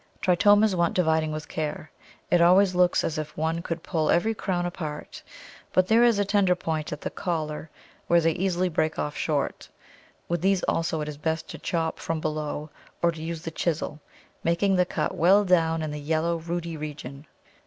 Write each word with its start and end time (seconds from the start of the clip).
Tritomas 0.19 0.73
want 0.73 0.95
dividing 0.95 1.31
with 1.31 1.47
care; 1.47 1.91
it 2.31 2.41
always 2.41 2.73
looks 2.73 3.03
as 3.03 3.19
if 3.19 3.37
one 3.37 3.61
could 3.61 3.83
pull 3.83 4.09
every 4.09 4.33
crown 4.33 4.65
apart, 4.65 5.21
but 5.73 5.85
there 5.87 6.03
is 6.03 6.17
a 6.17 6.25
tender 6.25 6.55
point 6.55 6.91
at 6.91 7.01
the 7.01 7.11
"collar," 7.11 7.69
where 8.07 8.19
they 8.19 8.31
easily 8.31 8.67
break 8.67 8.97
off 8.97 9.15
short; 9.15 9.69
with 10.27 10.41
these 10.41 10.63
also 10.63 11.01
it 11.01 11.07
is 11.07 11.17
best 11.17 11.47
to 11.49 11.59
chop 11.59 11.99
from 11.99 12.19
below 12.19 12.71
or 13.03 13.11
to 13.11 13.21
use 13.21 13.43
the 13.43 13.51
chisel, 13.51 13.99
making 14.43 14.75
the 14.75 14.87
cut 14.87 15.13
well 15.13 15.45
down 15.45 15.83
in 15.83 15.91
the 15.91 15.99
yellow 16.01 16.37
rooty 16.37 16.75
region. 16.75 17.27